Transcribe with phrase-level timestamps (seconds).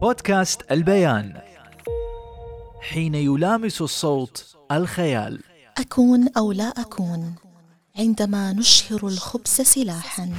[0.00, 1.40] بودكاست البيان.
[2.80, 5.40] حين يلامس الصوت الخيال.
[5.78, 7.34] أكون أو لا أكون
[7.98, 10.32] عندما نشهر الخبز سلاحا.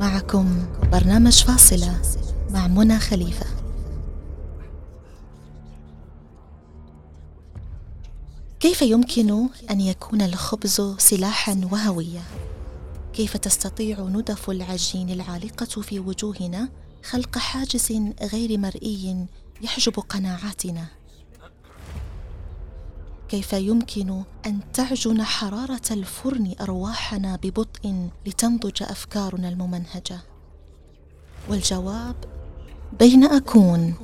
[0.00, 2.02] معكم برنامج فاصلة
[2.50, 3.46] مع منى خليفة.
[8.60, 12.20] كيف يمكن أن يكون الخبز سلاحا وهوية؟
[13.16, 16.68] كيف تستطيع ندف العجين العالقة في وجوهنا
[17.04, 19.26] خلق حاجز غير مرئي
[19.62, 20.86] يحجب قناعاتنا؟
[23.28, 30.20] كيف يمكن أن تعجن حرارة الفرن أرواحنا ببطء لتنضج أفكارنا الممنهجة؟
[31.48, 32.16] والجواب
[32.98, 33.94] بين أكون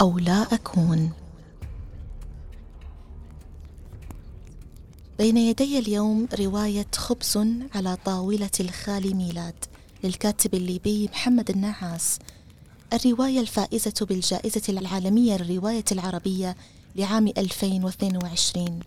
[0.00, 1.12] أو لا أكون.
[5.20, 7.38] بين يدي اليوم رواية خبز
[7.74, 9.54] على طاولة الخال ميلاد
[10.04, 12.18] للكاتب الليبي محمد النعاس.
[12.92, 16.56] الرواية الفائزة بالجائزة العالمية للرواية العربية
[16.96, 18.80] لعام 2022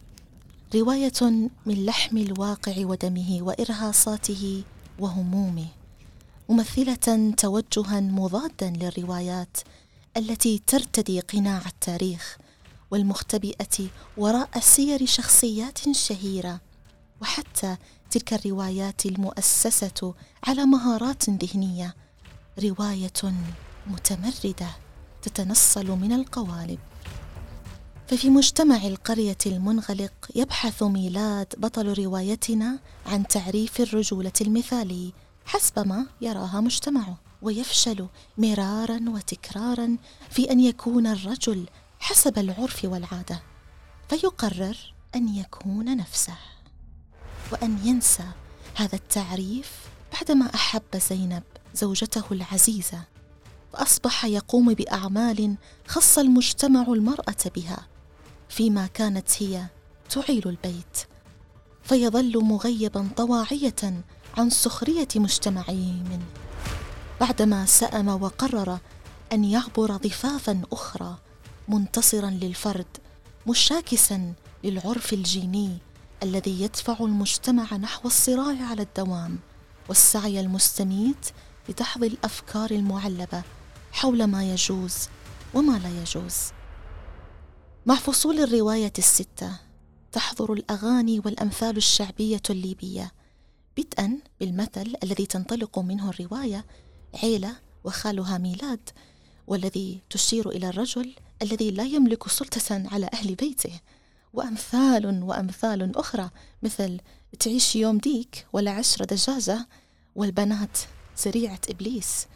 [0.75, 1.21] رواية
[1.65, 4.63] من لحم الواقع ودمه وإرهاصاته
[4.99, 5.67] وهمومه.
[6.49, 9.57] ممثلة توجها مضادا للروايات
[10.17, 12.37] التي ترتدي قناع التاريخ
[12.93, 16.61] والمختبئة وراء سير شخصيات شهيرة
[17.21, 17.77] وحتى
[18.11, 20.13] تلك الروايات المؤسسة
[20.47, 21.95] على مهارات ذهنية.
[22.63, 23.33] رواية
[23.87, 24.69] متمردة
[25.21, 26.79] تتنصل من القوالب.
[28.07, 35.13] ففي مجتمع القرية المنغلق يبحث ميلاد بطل روايتنا عن تعريف الرجولة المثالي
[35.45, 38.07] حسب ما يراها مجتمعه ويفشل
[38.37, 39.97] مرارا وتكرارا
[40.29, 41.65] في أن يكون الرجل
[42.03, 43.41] حسب العرف والعادة
[44.09, 44.77] فيقرر
[45.15, 46.37] أن يكون نفسه
[47.51, 48.23] وأن ينسى
[48.75, 49.71] هذا التعريف
[50.13, 51.43] بعدما أحب زينب
[51.75, 53.01] زوجته العزيزة
[53.73, 55.55] فاصبح يقوم بأعمال
[55.87, 57.87] خص المجتمع المرأة بها
[58.49, 59.65] فيما كانت هي
[60.09, 60.97] تعيل البيت
[61.83, 64.03] فيظل مغيبا طواعية
[64.37, 66.25] عن سخرية مجتمعه منه
[67.21, 68.79] بعدما سأم وقرر
[69.33, 71.17] أن يعبر ضفافا أخرى
[71.67, 72.97] منتصرا للفرد
[73.47, 75.77] مشاكسا للعرف الجيني
[76.23, 79.39] الذي يدفع المجتمع نحو الصراع على الدوام
[79.89, 81.29] والسعي المستميت
[81.69, 83.43] لدحض الأفكار المعلبة
[83.91, 84.95] حول ما يجوز
[85.53, 86.35] وما لا يجوز.
[87.85, 89.59] مع فصول الرواية الستة
[90.11, 93.11] تحضر الأغاني والأمثال الشعبية الليبية.
[93.77, 96.65] بدءا بالمثل الذي تنطلق منه الرواية
[97.23, 98.89] عيلة وخالها ميلاد
[99.47, 103.79] والذي تشير إلى الرجل الذي لا يملك سلطة على أهل بيته.
[104.33, 106.29] وأمثال وأمثال أخرى
[106.63, 106.99] مثل
[107.39, 109.67] تعيش يوم ديك ولا عشرة دجاجة
[110.15, 110.77] والبنات
[111.15, 112.27] سريعة إبليس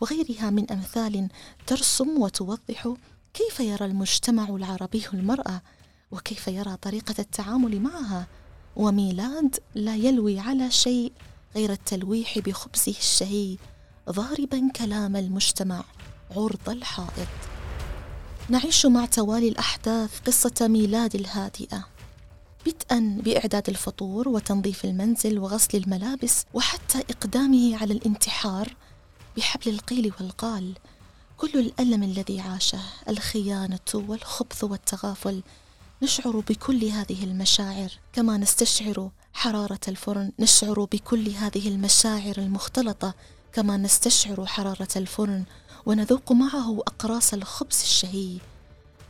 [0.00, 1.28] وغيرها من أمثال
[1.66, 2.94] ترسم وتوضح
[3.34, 5.62] كيف يرى المجتمع العربي المرأة
[6.10, 8.26] وكيف يرى طريقة التعامل معها.
[8.76, 11.12] وميلاد لا يلوي على شيء
[11.56, 13.56] غير التلويح بخبزه الشهي
[14.10, 15.84] ضاربا كلام المجتمع
[16.36, 17.53] عرض الحائط.
[18.48, 21.86] نعيش مع توالي الأحداث قصة ميلاد الهادئة.
[22.66, 28.74] بدءا بإعداد الفطور وتنظيف المنزل وغسل الملابس وحتى إقدامه على الانتحار
[29.36, 30.74] بحبل القيل والقال.
[31.36, 35.42] كل الألم الذي عاشه الخيانة والخبث والتغافل
[36.02, 37.92] نشعر بكل هذه المشاعر.
[38.12, 43.14] كما نستشعر حرارة الفرن نشعر بكل هذه المشاعر المختلطة.
[43.54, 45.44] كما نستشعر حرارة الفرن
[45.86, 48.38] ونذوق معه أقراص الخبز الشهي.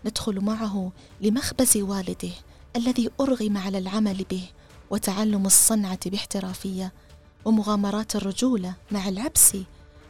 [0.04, 2.32] ندخل معه لمخبز والده
[2.76, 4.48] الذي أرغم على العمل به
[4.90, 6.92] وتعلم الصنعة باحترافية
[7.44, 9.56] ومغامرات الرجولة مع العبس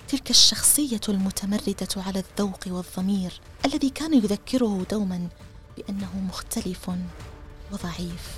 [0.08, 5.28] تلك الشخصية المتمردة على الذوق والضمير الذي كان يذكره دوما
[5.76, 6.90] بأنه مختلف
[7.72, 8.36] وضعيف.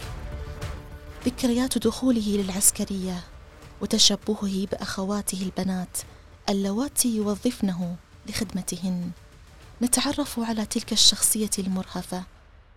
[1.27, 3.36] ذكريات دخوله للعسكرية
[3.81, 5.99] وتشبهه بأخواته البنات
[6.49, 7.97] اللواتي يوظفنه
[8.29, 9.11] لخدمتهن.
[9.83, 12.25] نتعرف على تلك الشخصية المرهفة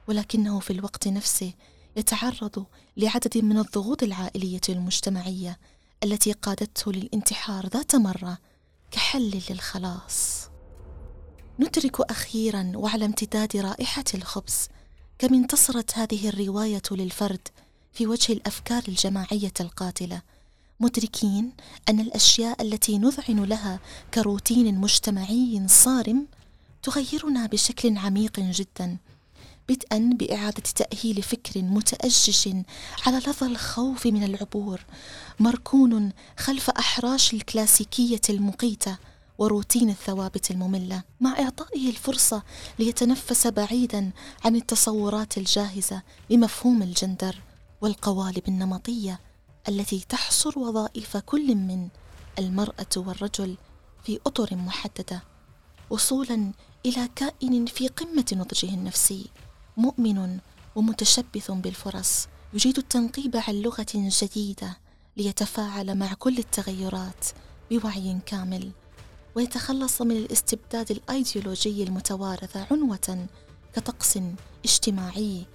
[0.07, 1.53] ولكنه في الوقت نفسه
[1.95, 2.65] يتعرض
[2.97, 5.59] لعدد من الضغوط العائلية المجتمعية
[6.03, 8.37] التي قادته للانتحار ذات مرة
[8.91, 10.47] كحل للخلاص.
[11.59, 14.67] ندرك أخيرا وعلى امتداد رائحة الخبز
[15.19, 17.47] كم انتصرت هذه الرواية للفرد
[17.93, 20.21] في وجه الأفكار الجماعية القاتلة.
[20.79, 21.51] مدركين
[21.89, 23.79] أن الأشياء التي نذعن لها
[24.13, 26.27] كروتين مجتمعي صارم
[26.83, 28.97] تغيرنا بشكل عميق جدا
[29.69, 32.55] بدءا بإعادة تأهيل فكر متأجج
[33.05, 34.85] على لظى الخوف من العبور
[35.39, 38.97] مركون خلف أحراش الكلاسيكية المقيتة
[39.37, 41.03] وروتين الثوابت المملة.
[41.21, 42.43] مع إعطائه الفرصة
[42.79, 44.11] ليتنفس بعيدا
[44.45, 47.35] عن التصورات الجاهزة لمفهوم الجندر
[47.81, 49.19] والقوالب النمطية.
[49.69, 51.87] التي تحصر وظائف كل من
[52.39, 53.57] المرأة والرجل
[54.03, 55.23] في أطر محددة
[55.89, 56.51] وصولا
[56.85, 59.25] إلى كائن في قمة نضجه النفسي
[59.77, 60.39] مؤمن
[60.75, 64.77] ومتشبث بالفرص يجيد التنقيب عن لغة جديدة
[65.17, 67.25] ليتفاعل مع كل التغيرات
[67.71, 68.71] بوعي كامل
[69.35, 73.27] ويتخلص من الاستبداد الأيديولوجي المتوارث عنوة
[73.75, 74.19] كطقس
[74.65, 75.45] اجتماعي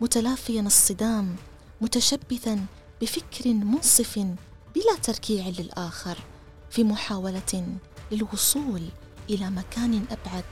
[0.00, 1.36] متلافيا الصدام
[1.80, 2.66] متشبثا
[3.00, 4.18] بفكر منصف
[4.74, 6.18] بلا تركيع للآخر
[6.70, 7.66] في محاولة
[8.12, 8.82] للوصول
[9.30, 10.44] إلى مكان أبعد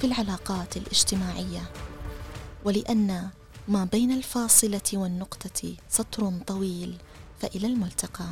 [0.00, 1.62] في العلاقات الاجتماعية.
[2.64, 3.28] ولأن
[3.68, 6.96] ما بين الفاصلة والنقطة سطر طويل
[7.40, 8.26] فإلى الملتقى.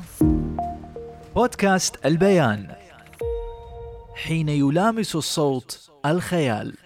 [1.34, 2.74] بودكاست البيان.
[4.14, 6.83] حين يلامس الصوت الخيال.